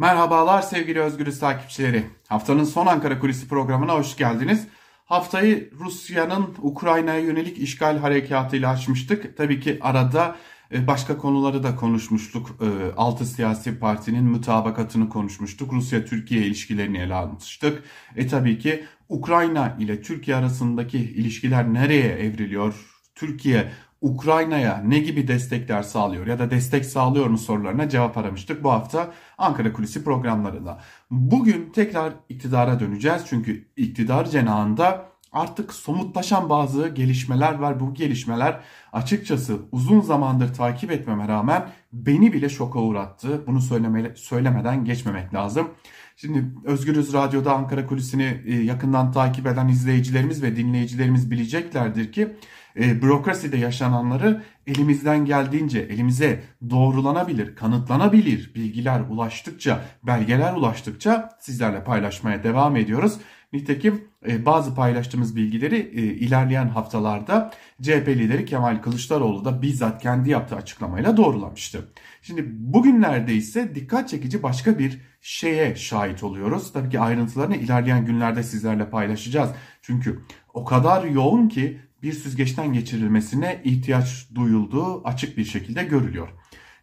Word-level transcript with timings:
Merhabalar 0.00 0.62
sevgili 0.62 1.00
Özgürüz 1.00 1.38
takipçileri. 1.40 2.06
Haftanın 2.28 2.64
son 2.64 2.86
Ankara 2.86 3.18
Kulisi 3.18 3.48
programına 3.48 3.94
hoş 3.94 4.16
geldiniz. 4.16 4.66
Haftayı 5.04 5.70
Rusya'nın 5.80 6.54
Ukrayna'ya 6.62 7.20
yönelik 7.20 7.58
işgal 7.58 7.98
harekatıyla 7.98 8.70
açmıştık. 8.70 9.36
Tabii 9.36 9.60
ki 9.60 9.78
arada 9.80 10.36
e, 10.72 10.86
başka 10.86 11.18
konuları 11.18 11.62
da 11.62 11.76
konuşmuştuk. 11.76 12.50
E, 12.60 12.96
altı 12.96 13.26
siyasi 13.26 13.78
partinin 13.78 14.24
mutabakatını 14.24 15.08
konuşmuştuk. 15.08 15.72
Rusya-Türkiye 15.72 16.46
ilişkilerini 16.46 16.98
ele 16.98 17.14
almıştık. 17.14 17.82
E 18.16 18.26
tabii 18.26 18.58
ki 18.58 18.84
Ukrayna 19.08 19.76
ile 19.78 20.02
Türkiye 20.02 20.36
arasındaki 20.36 20.98
ilişkiler 20.98 21.74
nereye 21.74 22.08
evriliyor? 22.08 22.74
Türkiye 23.14 23.72
Ukrayna'ya 24.00 24.82
ne 24.86 24.98
gibi 24.98 25.28
destekler 25.28 25.82
sağlıyor 25.82 26.26
ya 26.26 26.38
da 26.38 26.50
destek 26.50 26.84
sağlıyor 26.84 27.26
mu 27.26 27.38
sorularına 27.38 27.88
cevap 27.88 28.18
aramıştık 28.18 28.64
bu 28.64 28.70
hafta 28.70 29.12
Ankara 29.38 29.72
Kulisi 29.72 30.04
programlarında. 30.04 30.80
Bugün 31.10 31.70
tekrar 31.74 32.12
iktidara 32.28 32.80
döneceğiz 32.80 33.22
çünkü 33.28 33.68
iktidar 33.76 34.24
cenahında 34.24 35.10
artık 35.32 35.72
somutlaşan 35.72 36.48
bazı 36.48 36.88
gelişmeler 36.88 37.54
var. 37.54 37.80
Bu 37.80 37.94
gelişmeler 37.94 38.60
açıkçası 38.92 39.58
uzun 39.72 40.00
zamandır 40.00 40.54
takip 40.54 40.90
etmeme 40.90 41.28
rağmen 41.28 41.68
beni 41.92 42.32
bile 42.32 42.48
şoka 42.48 42.78
uğrattı. 42.78 43.46
Bunu 43.46 43.60
söyleme, 43.60 44.12
söylemeden 44.16 44.84
geçmemek 44.84 45.34
lazım. 45.34 45.68
Şimdi 46.16 46.44
Özgürüz 46.64 47.12
Radyo'da 47.12 47.54
Ankara 47.54 47.86
Kulisi'ni 47.86 48.42
e, 48.46 48.54
yakından 48.54 49.12
takip 49.12 49.46
eden 49.46 49.68
izleyicilerimiz 49.68 50.42
ve 50.42 50.56
dinleyicilerimiz 50.56 51.30
bileceklerdir 51.30 52.12
ki 52.12 52.36
e, 52.76 53.02
bürokraside 53.02 53.56
yaşananları 53.56 54.42
elimizden 54.66 55.24
geldiğince 55.24 55.78
elimize 55.78 56.42
doğrulanabilir, 56.70 57.56
kanıtlanabilir 57.56 58.54
bilgiler 58.54 59.00
ulaştıkça, 59.10 59.84
belgeler 60.02 60.52
ulaştıkça 60.52 61.28
sizlerle 61.40 61.84
paylaşmaya 61.84 62.44
devam 62.44 62.76
ediyoruz. 62.76 63.18
Nitekim 63.52 64.04
e, 64.28 64.46
bazı 64.46 64.74
paylaştığımız 64.74 65.36
bilgileri 65.36 65.76
e, 65.76 66.02
ilerleyen 66.02 66.68
haftalarda 66.68 67.50
CHP 67.82 68.08
lideri 68.08 68.44
Kemal 68.44 68.82
Kılıçdaroğlu 68.82 69.44
da 69.44 69.62
bizzat 69.62 70.02
kendi 70.02 70.30
yaptığı 70.30 70.56
açıklamayla 70.56 71.16
doğrulamıştı. 71.16 71.92
Şimdi 72.22 72.46
bugünlerde 72.50 73.34
ise 73.34 73.74
dikkat 73.74 74.08
çekici 74.08 74.42
başka 74.42 74.78
bir 74.78 75.00
şeye 75.20 75.76
şahit 75.76 76.22
oluyoruz. 76.22 76.72
Tabii 76.72 76.90
ki 76.90 77.00
ayrıntılarını 77.00 77.56
ilerleyen 77.56 78.06
günlerde 78.06 78.42
sizlerle 78.42 78.90
paylaşacağız. 78.90 79.50
Çünkü 79.82 80.20
o 80.54 80.64
kadar 80.64 81.04
yoğun 81.04 81.48
ki 81.48 81.80
bir 82.02 82.12
süzgeçten 82.12 82.72
geçirilmesine 82.72 83.60
ihtiyaç 83.64 84.28
duyulduğu 84.34 85.06
açık 85.08 85.36
bir 85.38 85.44
şekilde 85.44 85.84
görülüyor. 85.84 86.28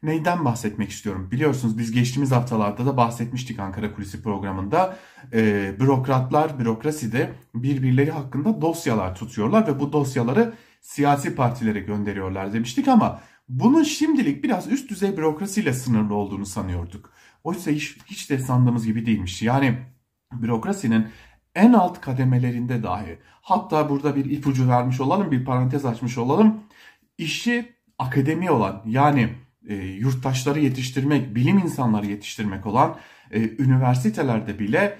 Neyden 0.03 0.45
bahsetmek 0.45 0.89
istiyorum? 0.89 1.29
Biliyorsunuz 1.31 1.77
biz 1.77 1.91
geçtiğimiz 1.91 2.31
haftalarda 2.31 2.85
da 2.85 2.97
bahsetmiştik 2.97 3.59
Ankara 3.59 3.93
Kulisi 3.93 4.23
programında. 4.23 4.97
E, 5.33 5.71
bürokratlar 5.79 6.59
bürokraside 6.59 7.31
birbirleri 7.55 8.11
hakkında 8.11 8.61
dosyalar 8.61 9.15
tutuyorlar 9.15 9.67
ve 9.67 9.79
bu 9.79 9.93
dosyaları 9.93 10.53
siyasi 10.81 11.35
partilere 11.35 11.79
gönderiyorlar 11.79 12.53
demiştik 12.53 12.87
ama 12.87 13.21
bunun 13.49 13.83
şimdilik 13.83 14.43
biraz 14.43 14.67
üst 14.67 14.89
düzey 14.89 15.17
bürokrasiyle 15.17 15.73
sınırlı 15.73 16.15
olduğunu 16.15 16.45
sanıyorduk. 16.45 17.11
Oysa 17.43 17.71
hiç, 17.71 17.97
hiç 18.05 18.29
de 18.29 18.39
sandığımız 18.39 18.85
gibi 18.85 19.05
değilmiş. 19.05 19.41
Yani 19.41 19.77
bürokrasinin 20.31 21.07
en 21.57 21.73
alt 21.73 22.01
kademelerinde 22.01 22.83
dahi 22.83 23.19
hatta 23.41 23.89
burada 23.89 24.15
bir 24.15 24.25
ipucu 24.25 24.69
vermiş 24.69 25.01
olalım 25.01 25.31
bir 25.31 25.45
parantez 25.45 25.85
açmış 25.85 26.17
olalım 26.17 26.59
işi 27.17 27.73
akademi 27.99 28.51
olan 28.51 28.81
yani 28.85 29.29
e, 29.67 29.75
yurttaşları 29.75 30.59
yetiştirmek 30.59 31.35
bilim 31.35 31.57
insanları 31.57 32.05
yetiştirmek 32.05 32.65
olan 32.65 32.95
e, 33.31 33.41
üniversitelerde 33.63 34.59
bile 34.59 34.97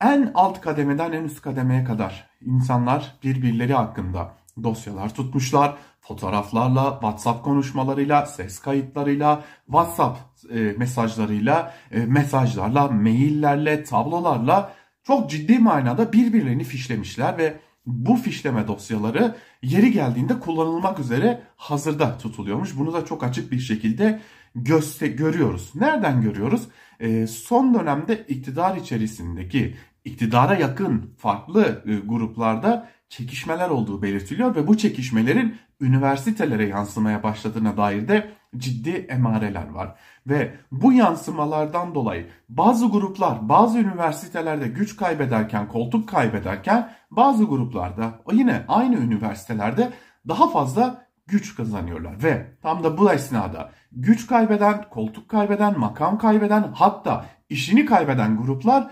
en 0.00 0.32
alt 0.34 0.60
kademeden 0.60 1.12
en 1.12 1.24
üst 1.24 1.42
kademeye 1.42 1.84
kadar 1.84 2.30
insanlar 2.40 3.14
birbirleri 3.22 3.74
hakkında 3.74 4.34
dosyalar 4.62 5.14
tutmuşlar. 5.14 5.74
Fotoğraflarla, 6.00 6.90
WhatsApp 6.92 7.44
konuşmalarıyla, 7.44 8.26
ses 8.26 8.58
kayıtlarıyla, 8.58 9.44
WhatsApp 9.66 10.18
e, 10.54 10.58
mesajlarıyla, 10.78 11.74
e, 11.90 11.98
mesajlarla, 11.98 12.88
maillerle, 12.88 13.84
tablolarla 13.84 14.72
çok 15.04 15.30
ciddi 15.30 15.58
manada 15.58 16.12
birbirlerini 16.12 16.64
fişlemişler 16.64 17.38
ve 17.38 17.60
bu 17.86 18.16
fişleme 18.16 18.68
dosyaları 18.68 19.36
yeri 19.62 19.92
geldiğinde 19.92 20.40
kullanılmak 20.40 20.98
üzere 20.98 21.42
hazırda 21.56 22.18
tutuluyormuş. 22.18 22.78
Bunu 22.78 22.92
da 22.92 23.04
çok 23.04 23.24
açık 23.24 23.52
bir 23.52 23.58
şekilde 23.58 24.20
göster 24.54 25.06
görüyoruz. 25.06 25.70
Nereden 25.74 26.22
görüyoruz? 26.22 26.68
E, 27.00 27.26
son 27.26 27.74
dönemde 27.74 28.26
iktidar 28.28 28.76
içerisindeki 28.76 29.76
iktidara 30.04 30.54
yakın 30.54 31.14
farklı 31.18 31.84
e, 31.86 31.94
gruplarda 31.94 32.88
çekişmeler 33.08 33.68
olduğu 33.68 34.02
belirtiliyor 34.02 34.56
ve 34.56 34.66
bu 34.66 34.76
çekişmelerin 34.76 35.56
üniversitelere 35.80 36.68
yansımaya 36.68 37.22
başladığına 37.22 37.76
dair 37.76 38.08
de 38.08 38.30
ciddi 38.56 38.90
emareler 38.90 39.68
var. 39.70 39.94
Ve 40.26 40.54
bu 40.72 40.92
yansımalardan 40.92 41.94
dolayı 41.94 42.26
bazı 42.48 42.86
gruplar 42.86 43.48
bazı 43.48 43.78
üniversitelerde 43.78 44.68
güç 44.68 44.96
kaybederken, 44.96 45.68
koltuk 45.68 46.08
kaybederken 46.08 46.92
bazı 47.10 47.44
gruplarda 47.44 48.10
yine 48.32 48.64
aynı 48.68 48.96
üniversitelerde 48.96 49.92
daha 50.28 50.48
fazla 50.48 51.06
güç 51.26 51.54
kazanıyorlar. 51.54 52.22
Ve 52.22 52.46
tam 52.62 52.84
da 52.84 52.98
bu 52.98 53.12
esnada 53.12 53.70
güç 53.92 54.26
kaybeden, 54.26 54.84
koltuk 54.90 55.28
kaybeden, 55.28 55.78
makam 55.78 56.18
kaybeden 56.18 56.72
hatta 56.74 57.24
işini 57.48 57.86
kaybeden 57.86 58.36
gruplar 58.36 58.90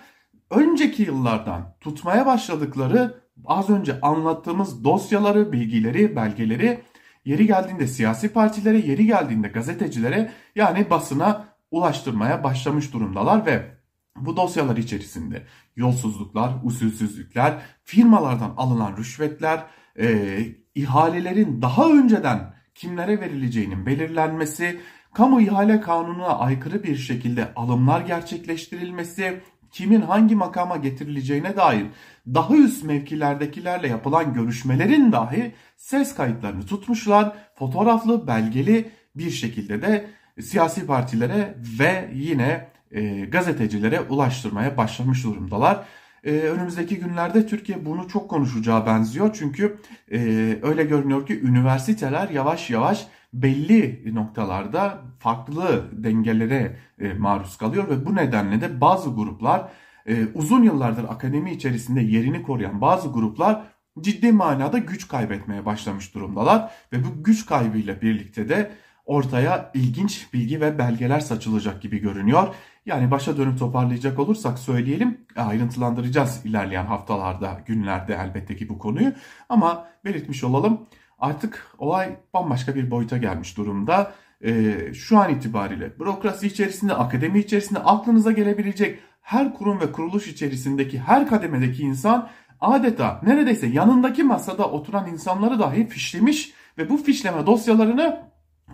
önceki 0.50 1.02
yıllardan 1.02 1.74
tutmaya 1.80 2.26
başladıkları 2.26 3.20
az 3.46 3.70
önce 3.70 4.00
anlattığımız 4.00 4.84
dosyaları, 4.84 5.52
bilgileri, 5.52 6.16
belgeleri 6.16 6.82
yeri 7.24 7.46
geldiğinde 7.46 7.86
siyasi 7.86 8.32
partilere, 8.32 8.78
yeri 8.78 9.06
geldiğinde 9.06 9.48
gazetecilere 9.48 10.32
yani 10.54 10.90
basına 10.90 11.44
ulaştırmaya 11.70 12.44
başlamış 12.44 12.92
durumdalar 12.92 13.46
ve 13.46 13.80
bu 14.16 14.36
dosyalar 14.36 14.76
içerisinde 14.76 15.46
yolsuzluklar, 15.76 16.52
usulsüzlükler, 16.64 17.62
firmalardan 17.84 18.54
alınan 18.56 18.96
rüşvetler, 18.96 19.66
e, 19.98 20.38
ihalelerin 20.74 21.62
daha 21.62 21.90
önceden 21.90 22.54
kimlere 22.74 23.20
verileceğinin 23.20 23.86
belirlenmesi, 23.86 24.80
kamu 25.14 25.40
ihale 25.40 25.80
kanununa 25.80 26.38
aykırı 26.38 26.82
bir 26.82 26.96
şekilde 26.96 27.54
alımlar 27.54 28.00
gerçekleştirilmesi, 28.00 29.40
kimin 29.72 30.00
hangi 30.00 30.34
makama 30.34 30.76
getirileceğine 30.76 31.56
dair 31.56 31.86
daha 32.26 32.56
üst 32.56 32.84
mevkilerdekilerle 32.84 33.88
yapılan 33.88 34.34
görüşmelerin 34.34 35.12
dahi 35.12 35.52
ses 35.76 36.14
kayıtlarını 36.14 36.66
tutmuşlar. 36.66 37.32
Fotoğraflı, 37.54 38.26
belgeli 38.26 38.90
bir 39.14 39.30
şekilde 39.30 39.82
de 39.82 40.06
siyasi 40.40 40.86
partilere 40.86 41.54
ve 41.78 42.10
yine 42.14 42.68
e, 42.90 43.20
gazetecilere 43.20 44.00
ulaştırmaya 44.00 44.76
başlamış 44.76 45.24
durumdalar. 45.24 45.84
E, 46.24 46.30
önümüzdeki 46.30 46.96
günlerde 46.96 47.46
Türkiye 47.46 47.84
bunu 47.84 48.08
çok 48.08 48.30
konuşacağı 48.30 48.86
benziyor. 48.86 49.30
Çünkü 49.38 49.76
e, 50.12 50.18
öyle 50.62 50.84
görünüyor 50.84 51.26
ki 51.26 51.40
üniversiteler 51.40 52.28
yavaş 52.28 52.70
yavaş 52.70 53.06
belli 53.32 54.14
noktalarda 54.14 55.02
farklı 55.18 55.84
dengelere 55.92 56.76
e, 56.98 57.12
maruz 57.14 57.56
kalıyor 57.56 57.88
ve 57.88 58.06
bu 58.06 58.16
nedenle 58.16 58.60
de 58.60 58.80
bazı 58.80 59.10
gruplar 59.10 59.70
e, 60.06 60.26
uzun 60.34 60.62
yıllardır 60.62 61.04
akademi 61.04 61.52
içerisinde 61.52 62.00
yerini 62.00 62.42
koruyan 62.42 62.80
bazı 62.80 63.08
gruplar 63.12 63.62
ciddi 64.00 64.32
manada 64.32 64.78
güç 64.78 65.08
kaybetmeye 65.08 65.66
başlamış 65.66 66.14
durumdalar 66.14 66.70
ve 66.92 67.04
bu 67.04 67.24
güç 67.24 67.46
kaybıyla 67.46 68.02
birlikte 68.02 68.48
de 68.48 68.70
ortaya 69.06 69.70
ilginç 69.74 70.26
bilgi 70.32 70.60
ve 70.60 70.78
belgeler 70.78 71.20
saçılacak 71.20 71.82
gibi 71.82 71.98
görünüyor. 71.98 72.54
Yani 72.86 73.10
başa 73.10 73.36
dönüp 73.36 73.58
toparlayacak 73.58 74.18
olursak 74.18 74.58
söyleyelim 74.58 75.18
ayrıntılandıracağız 75.36 76.46
ilerleyen 76.46 76.86
haftalarda 76.86 77.60
günlerde 77.66 78.14
elbette 78.14 78.56
ki 78.56 78.68
bu 78.68 78.78
konuyu 78.78 79.12
ama 79.48 79.88
belirtmiş 80.04 80.44
olalım 80.44 80.86
artık 81.20 81.66
olay 81.78 82.16
bambaşka 82.34 82.74
bir 82.74 82.90
boyuta 82.90 83.16
gelmiş 83.16 83.56
durumda. 83.56 84.12
Ee, 84.44 84.94
şu 84.94 85.18
an 85.18 85.34
itibariyle 85.34 85.98
bürokrasi 86.00 86.46
içerisinde, 86.46 86.94
akademi 86.94 87.38
içerisinde 87.38 87.78
aklınıza 87.78 88.32
gelebilecek 88.32 88.98
her 89.22 89.54
kurum 89.54 89.80
ve 89.80 89.92
kuruluş 89.92 90.28
içerisindeki 90.28 90.98
her 90.98 91.28
kademedeki 91.28 91.82
insan 91.82 92.28
adeta 92.60 93.20
neredeyse 93.22 93.66
yanındaki 93.66 94.22
masada 94.22 94.70
oturan 94.70 95.06
insanları 95.06 95.58
dahi 95.58 95.88
fişlemiş 95.88 96.52
ve 96.78 96.88
bu 96.88 96.96
fişleme 96.96 97.46
dosyalarını 97.46 98.22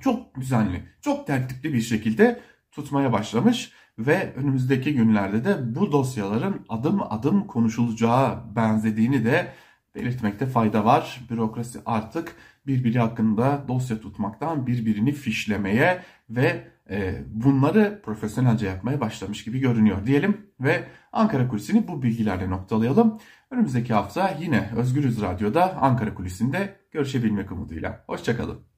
çok 0.01 0.35
düzenli, 0.41 0.83
çok 1.01 1.27
tertipli 1.27 1.73
bir 1.73 1.81
şekilde 1.81 2.41
tutmaya 2.73 3.13
başlamış 3.13 3.73
ve 3.99 4.33
önümüzdeki 4.37 4.95
günlerde 4.95 5.45
de 5.45 5.75
bu 5.75 5.93
dosyaların 5.93 6.67
adım 6.69 7.03
adım 7.11 7.47
konuşulacağı 7.47 8.57
benzediğini 8.57 9.25
de 9.25 9.53
belirtmekte 9.97 10.47
fayda 10.47 10.85
var. 10.85 11.21
Bürokrasi 11.31 11.79
artık 11.87 12.37
birbiri 12.67 12.99
hakkında 12.99 13.65
dosya 13.69 14.01
tutmaktan 14.01 14.67
birbirini 14.67 15.13
fişlemeye 15.13 16.03
ve 16.31 16.65
e, 16.91 17.15
bunları 17.27 18.03
profesyonelce 18.05 18.67
yapmaya 18.67 19.01
başlamış 19.01 19.45
gibi 19.45 19.59
görünüyor 19.59 20.07
diyelim 20.07 20.47
ve 20.61 20.85
Ankara 21.13 21.49
Kulisi'ni 21.49 21.89
bu 21.89 22.03
bilgilerle 22.03 22.51
noktalayalım. 22.51 23.19
Önümüzdeki 23.51 23.95
hafta 23.95 24.37
yine 24.41 24.71
Özgürüz 24.77 25.23
Radyo'da 25.23 25.77
Ankara 25.77 26.15
Kulisi'nde 26.15 26.77
görüşebilmek 26.91 27.53
umuduyla. 27.53 28.05
Hoşçakalın. 28.07 28.75